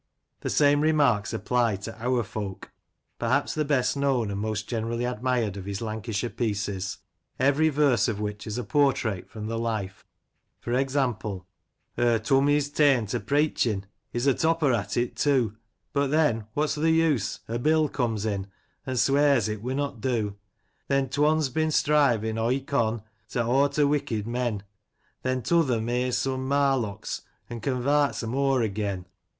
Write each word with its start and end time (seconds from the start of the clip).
"The 0.41 0.49
same 0.49 0.81
remarks 0.81 1.31
apply 1.31 1.75
to" 1.75 1.91
Eawr 2.01 2.25
Folk," 2.25 2.71
perhaps 3.19 3.53
the 3.53 3.63
best 3.63 3.95
known 3.95 4.31
and 4.31 4.39
most 4.39 4.67
generally 4.67 5.05
admired 5.05 5.57
of 5.57 5.65
his 5.65 5.79
Lancashire 5.79 6.31
pieces, 6.31 6.97
every 7.39 7.69
verse 7.69 8.07
of 8.07 8.19
which 8.19 8.47
is 8.47 8.57
a 8.57 8.63
portrait 8.63 9.29
from 9.29 9.45
the 9.45 9.59
life, 9.59 10.03
for 10.59 10.73
example: 10.73 11.45
Edwin 11.99 12.07
Waugh, 12.13 12.13
37 12.13 12.15
Er 12.39 12.41
Tummy's 12.41 12.69
taen 12.71 13.05
to 13.09 13.19
preitchin',— 13.19 13.83
He's 14.11 14.25
a 14.25 14.33
topper 14.33 14.73
at 14.73 14.97
it, 14.97 15.15
too; 15.15 15.55
But 15.93 16.07
then,— 16.07 16.47
what's 16.55 16.73
th' 16.73 16.79
use— 16.81 17.41
er 17.47 17.59
Bill 17.59 17.87
comes 17.87 18.25
in, 18.25 18.47
An' 18.87 18.97
swears 18.97 19.47
it 19.47 19.61
winnot 19.61 20.01
do; 20.01 20.35
When 20.87 21.09
t'one's 21.09 21.49
been 21.49 21.69
strivin' 21.69 22.39
o' 22.39 22.49
he 22.49 22.61
con 22.61 23.03
To 23.29 23.43
awter 23.43 23.85
wicked 23.85 24.25
men, 24.25 24.63
Then 25.21 25.43
t'other 25.43 25.79
mays 25.79 26.17
some 26.17 26.49
marlocks, 26.49 27.21
an' 27.51 27.61
Convarts 27.61 28.23
'em 28.23 28.33
o'er 28.33 28.63
again. 28.63 29.05